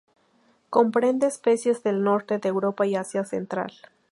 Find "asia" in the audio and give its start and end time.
2.95-3.23